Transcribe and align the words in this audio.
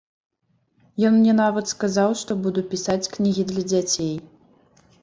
Ён 1.09 1.13
мне 1.17 1.35
нават 1.41 1.65
сказаў, 1.75 2.17
што 2.23 2.41
буду 2.47 2.65
пісаць 2.73 3.01
кнігі 3.19 3.43
для 3.53 3.63
дзяцей. 3.73 4.13